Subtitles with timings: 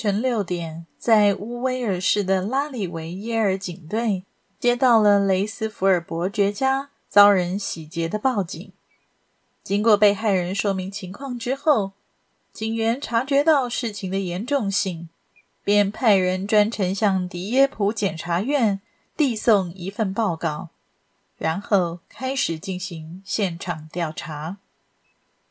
[0.00, 4.24] 晨六点，在乌威尔市的拉里维耶尔警队
[4.58, 8.72] 接到了雷斯福尔伯爵家遭人洗劫的报警。
[9.62, 11.92] 经过被害人说明情况之后，
[12.50, 15.10] 警员察觉到事情的严重性，
[15.62, 18.80] 便派人专程向迪耶普检察院
[19.14, 20.70] 递送一份报告，
[21.36, 24.56] 然后开始进行现场调查。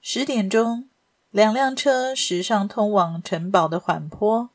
[0.00, 0.87] 十点钟。
[1.30, 4.48] 两辆车驶上通往城堡的缓坡，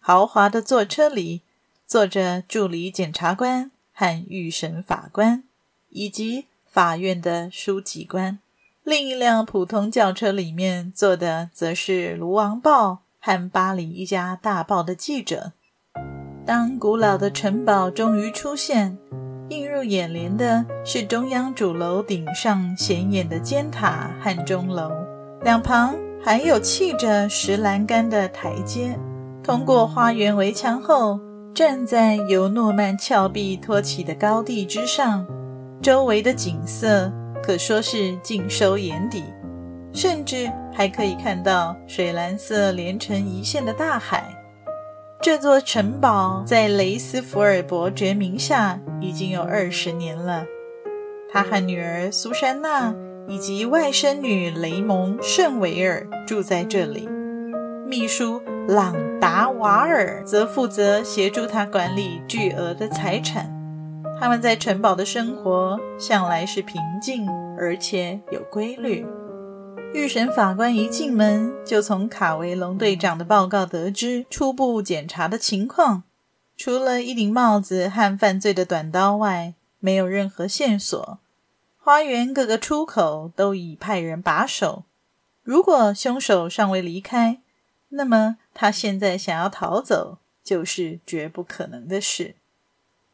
[0.00, 1.42] 豪华的座车里
[1.86, 5.44] 坐着助理检察官和预审法官，
[5.90, 8.40] 以及法院的书记官。
[8.82, 15.52] 另一辆普通轿车里面坐的则是卢王报和巴黎一家大报的记者。
[16.44, 18.98] 当古老的城堡终于出现，
[19.50, 25.05] 映入眼帘的是中央主楼顶上显眼的尖塔和钟楼。
[25.46, 28.98] 两旁还有砌着石栏杆的台阶，
[29.44, 31.20] 通过花园围墙后，
[31.54, 35.24] 站在由诺曼峭壁托起的高地之上，
[35.80, 37.12] 周围的景色
[37.44, 39.22] 可说是尽收眼底，
[39.92, 44.24] 甚至还可以看到水蓝色连成一线的大海。
[45.22, 50.44] 这座城堡在雷斯福尔伯爵名下已经有二十年了，
[51.32, 52.92] 他和女儿苏珊娜，
[53.28, 57.08] 以及外甥女雷蒙·圣维尔住在这里，
[57.86, 63.52] 秘书朗达瓦尔则负责协助他管理巨额的财产。
[64.18, 67.28] 他们在城堡的生活向来是平静
[67.58, 69.04] 而且有规律。
[69.92, 76.02] 预审法官一进门，就从卡维隆队长的报告得知初步检查的情况：
[76.56, 81.18] 除了一顶帽子和犯罪的短刀外，没有任何线索。
[81.86, 84.86] 花园各个出口都已派人把守。
[85.44, 87.38] 如果凶手尚未离开，
[87.90, 92.34] 那么他现在想要逃走就是绝不可能的事。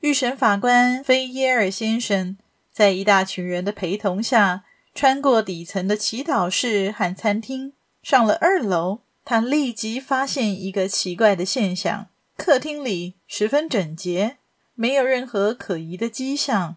[0.01, 2.39] 预审法官菲耶尔先生
[2.73, 9.01] 在一大群人的陪同下，穿过底层的祈祷室和餐厅，上了二楼。
[9.23, 12.07] 他立即发现一个奇怪的现象：
[12.39, 14.39] 客厅里十分整洁，
[14.75, 16.77] 没有任何可疑的迹象。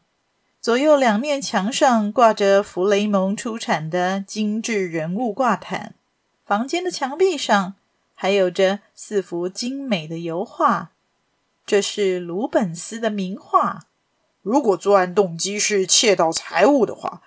[0.65, 5.93] 左右两面墙上挂着弗雷蒙出产的精致人物挂毯，
[6.43, 7.75] 房间的墙壁上
[8.15, 10.89] 还有着四幅精美的油画，
[11.67, 13.85] 这是鲁本斯的名画。
[14.41, 17.21] 如果作案动机是窃盗财物的话，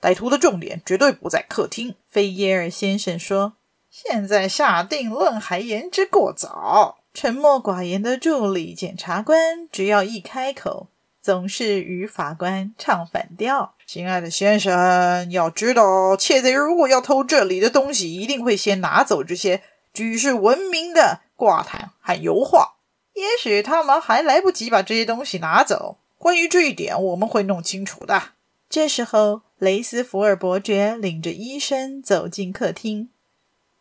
[0.00, 1.96] 歹徒的重点绝对不在客厅。
[2.08, 3.54] 菲耶尔先生说
[3.90, 10.86] ：“现在下定论还言之过早。”沉默寡言的助理检察官只要一开口。
[11.24, 13.76] 总是与法官唱反调。
[13.86, 19.62] 亲爱的先生，要知道，窃贼如果要偷这里的东西，一定会先拿走这些
[19.94, 22.74] 举世闻名的挂毯和油画。
[23.14, 25.96] 也许他们还来不及把这些东西拿走。
[26.18, 28.32] 关于这一点，我们会弄清楚的。
[28.68, 33.08] 这时候，雷斯福尔伯爵领着医生走进客厅。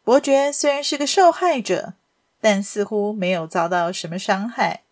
[0.05, 1.95] 伯爵虽然是个受害者，
[2.39, 4.83] 但似乎没有遭到什么伤害。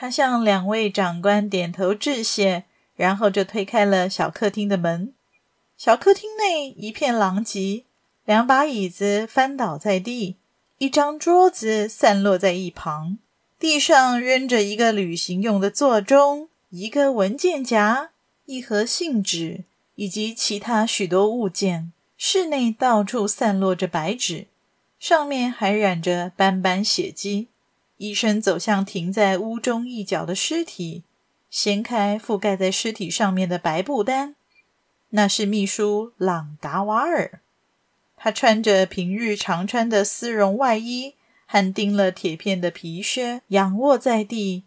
[0.00, 2.64] 他向两位长官点头致谢，
[2.96, 5.12] 然后就推开了小客厅的门。
[5.76, 7.84] 小客厅内一片狼藉，
[8.24, 10.36] 两把椅子翻倒在地，
[10.78, 13.18] 一张桌子散落在一旁，
[13.58, 18.08] 地上扔着一个旅行用的座钟、一个文件夹、
[18.46, 19.64] 一盒信纸
[19.96, 21.92] 以及其他许多物件。
[22.16, 24.46] 室内到处散落着白纸，
[24.98, 27.48] 上面还染着斑斑血迹。
[28.00, 31.02] 医生走向停在屋中一角的尸体，
[31.50, 34.36] 掀开覆盖在尸体上面的白布单。
[35.10, 37.40] 那是秘书朗达瓦尔，
[38.16, 44.64] 他穿着平日常穿的丝绒外衣和钉了铁片的皮靴，仰卧在地，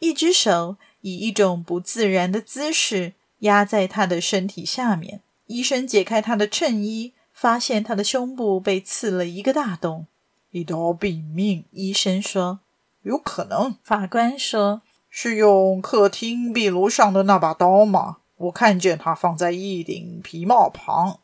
[0.00, 5.22] 一只手以一种不自然的姿势压在他的身体下面。
[5.46, 10.06] 医生解开他的衬衣，发现他的胸部被刺了一个大洞。
[10.50, 12.60] 一刀毙命，医生说。
[13.02, 18.18] 有可能，法官说，是用客厅壁炉上的那把刀吗？
[18.36, 21.20] 我看见它放在一顶皮帽旁。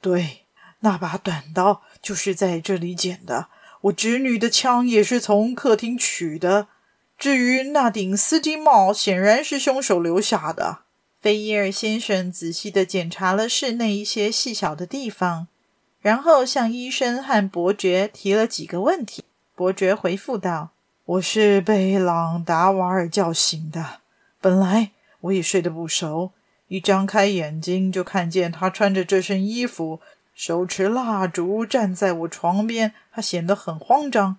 [0.00, 0.44] 对，
[0.80, 3.48] 那把短刀就是在这里捡的。
[3.82, 6.68] 我侄女的枪也是从客厅取的。
[7.16, 10.80] 至于那顶丝巾帽，显然是凶手留下的。
[11.20, 15.48] 菲耶尔先生仔细地检查了室内一些细小的地方，
[16.00, 19.24] 然后向医生和伯爵提了几个问题。
[19.54, 20.70] 伯爵回复道
[21.04, 24.00] ：“我是被朗达瓦尔叫醒的，
[24.40, 24.92] 本来
[25.22, 26.32] 我也睡得不熟，
[26.68, 30.00] 一张开眼睛就看见他穿着这身衣服，
[30.34, 34.36] 手持蜡烛站在我床边，他显得很慌张，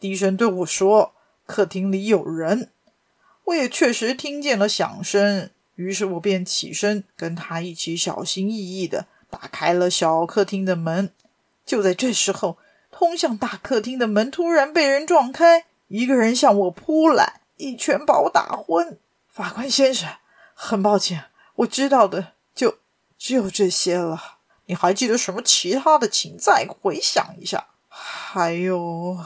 [0.00, 2.70] 低声对我说。”客厅里有人，
[3.46, 11.10] 我也确实听见了响声，于是我便起身，跟他一起小心翼翼的打开了小客厅的门。
[11.64, 12.58] 就在这时候，
[12.90, 18.98] 通向大客厅的门突然被人撞开，一个人向我扑来，一拳把我打昏。
[19.30, 20.10] 法官先生，
[20.52, 21.24] 很抱歉，
[21.56, 22.76] 我知道的就
[23.16, 24.38] 只有这些了。
[24.66, 26.06] 你还记得什么其他的？
[26.06, 27.68] 请再回想一下。
[27.88, 29.18] 还有，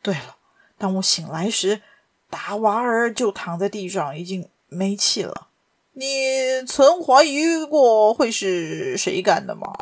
[0.00, 0.36] 对了。
[0.78, 1.82] 当我醒来时，
[2.30, 5.48] 达瓦尔就躺在地上，已经没气了。
[5.98, 9.72] 你曾怀疑过会是谁干的吗？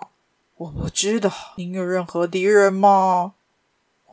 [0.57, 1.29] 我不知道。
[1.57, 3.33] 您有任何敌人吗？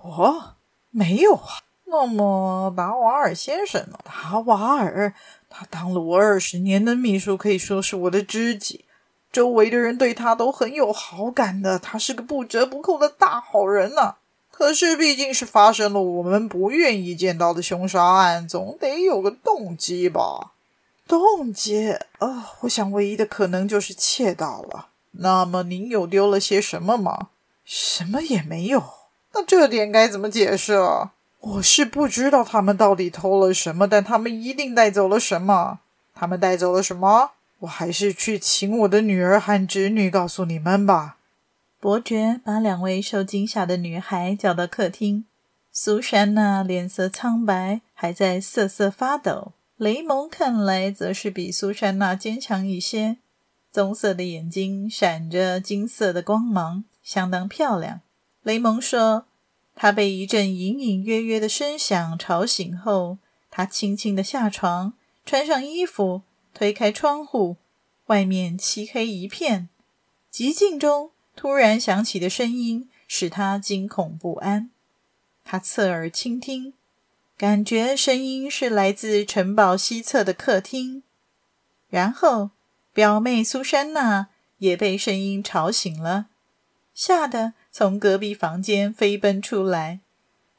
[0.02, 0.56] 我
[0.90, 1.62] 没有啊。
[1.86, 4.00] 那么达瓦尔先生呢？
[4.04, 5.14] 达瓦尔，
[5.48, 8.86] 他当了我二十年的秘书，可以说是我的知己。
[9.32, 14.18] 周围的人对他都很有好感的，他是个不折不扣的大好人呢、啊。
[14.50, 20.54] 可是毕竟是发生了我们不愿意见到的凶杀案，总得有个动机吧？
[21.08, 21.98] 动机？
[22.20, 24.88] 呃，我想唯一的可能就是窃盗了。
[25.12, 27.30] 那么您有丢了些什么吗？
[27.66, 28.84] 什么也没有。
[29.34, 31.14] 那这点该怎么解释啊？
[31.40, 35.80] 我是不知道他们到底偷了什么，但他们一定带走了什么。
[36.14, 37.32] 他们带走了什么？
[37.60, 41.18] 我还是去请我的女儿和侄女告诉你们吧。
[41.80, 45.26] 伯爵把两位受惊吓的女孩叫到客厅。
[45.72, 49.54] 苏珊娜脸色苍白，还在瑟瑟发抖。
[49.82, 53.18] 雷蒙看来则是比苏珊娜坚强一些，
[53.72, 58.02] 棕色的眼睛闪着金色的光芒，相当漂亮。
[58.44, 59.26] 雷蒙说
[59.74, 63.18] ：“他被一阵隐隐约约的声响吵醒后，
[63.50, 64.94] 他轻轻地下床，
[65.26, 66.22] 穿上衣服，
[66.54, 67.58] 推开窗户，
[68.06, 69.68] 外面漆黑一片，
[70.32, 74.70] 寂静中。”突然响起的声音使他惊恐不安，
[75.44, 76.74] 他侧耳倾听，
[77.42, 81.02] 感觉声音是来自城堡西侧的客厅。
[81.90, 82.52] 然后，
[82.94, 84.28] 表妹苏珊娜
[84.60, 86.28] 也被声音吵醒了，
[86.94, 90.02] 吓得从隔壁房间飞奔出来，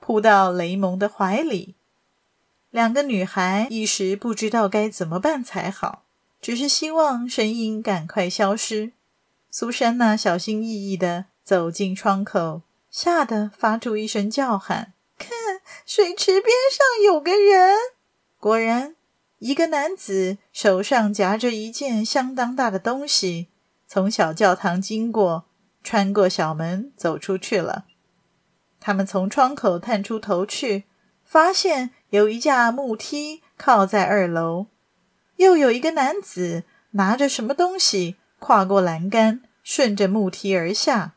[0.00, 1.76] 扑到雷蒙的怀里。
[2.70, 6.02] 两个女孩一时不知道该怎么办才好，
[6.40, 8.90] 只是希望声音赶快消失。
[9.52, 14.94] 苏珊娜小心翼翼地走进窗口，吓得发出一声叫喊：“，
[15.94, 17.76] 水池边上有个人！”
[18.40, 18.96] 果然，
[19.40, 23.48] 一个男子手上夹着一件相当大的东西，
[23.86, 25.44] 从小教堂经过，
[25.84, 27.84] 穿过小门走出去了。
[28.80, 30.84] 他们从窗口探出头去，
[31.26, 34.68] 发现有一架木梯靠在二楼，
[35.36, 38.16] 又有一个男子拿着什么东西。
[38.38, 41.16] 跨过栏杆，顺着木梯而下。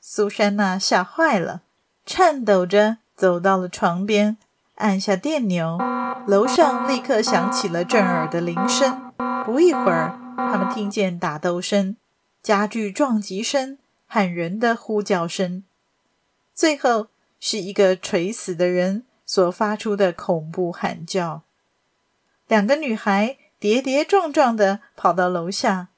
[0.00, 1.60] 苏珊娜吓坏了，
[2.06, 4.36] 颤抖着走到了床边，
[4.76, 5.76] 按下电钮，
[6.28, 9.12] 楼上立刻响起了震耳的铃声。
[9.44, 11.96] 不一会儿，他们听见打斗声、
[12.40, 15.64] 家具撞击声和人的呼叫声，
[16.54, 17.08] 最后
[17.40, 21.42] 是一个垂死的人所发出的恐怖喊叫。
[22.46, 25.88] 两个女孩跌跌撞撞地跑到楼下。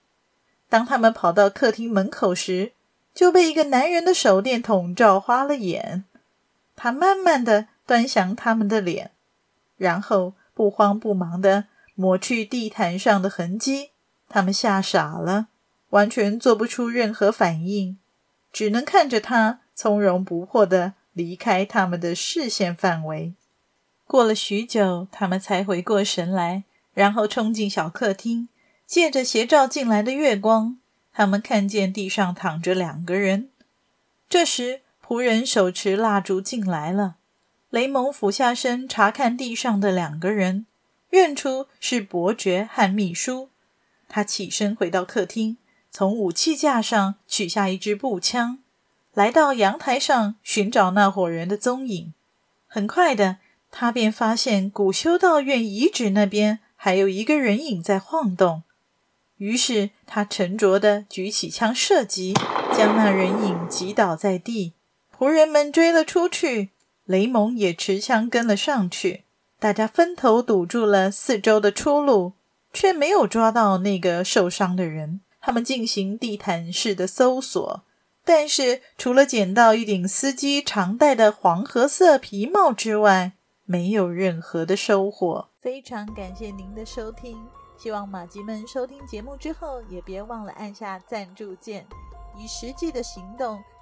[0.71, 2.73] 当他们跑到客厅门口时，
[3.13, 6.05] 就被一个男人的手电筒照花了眼。
[6.83, 9.11] 他慢慢的端详他们的脸，
[9.77, 13.91] 然后不慌不忙的抹去地毯上的痕迹。
[14.31, 15.49] 他们吓傻了，
[15.91, 17.99] 完全做不出任何反应，
[18.51, 23.35] 只能看着他从容不迫的离开他们的视线范围。
[24.07, 28.49] 过了许久，他们才回过神来，然后冲进小客厅。
[28.87, 30.79] 借着斜照进来的月光，
[31.13, 33.51] 他们看见地上躺着两个人。
[34.31, 34.81] 这时，
[35.11, 37.17] 仆人手持蜡烛进来了。
[37.69, 40.67] 雷蒙俯下身查看地上的两个人，
[41.09, 43.49] 认出是伯爵和秘书。
[44.09, 45.57] 他起身回到客厅，
[45.91, 48.61] 从武器架上取下一支步枪，
[49.13, 52.15] 来到阳台上寻找那伙人的踪影。
[52.69, 53.39] 很快的，
[53.73, 58.63] 他便发现古修道院遗址那边还有一个人影在晃动。
[59.39, 62.33] 于是他沉着地举起枪射击，
[62.73, 64.75] 将那人影击倒在地。
[65.21, 66.71] 仆人们追了出去，
[67.05, 69.25] 雷蒙也持枪跟了上去。
[69.59, 72.33] 大家分头堵住了四周的出路，
[72.73, 75.21] 却没有抓到那个受伤的人。
[75.43, 77.83] 他们进行地毯式的搜索，
[78.25, 83.33] 但是除了捡到一顶司机常戴的黄褐色皮帽之外，
[83.67, 85.51] 没有任何的收获。
[85.61, 87.37] 非常感谢您的收听，
[87.77, 91.87] 希望马吉们收听节目之后，也别忘了按下赞助键，
[92.39, 93.63] 以实际的行动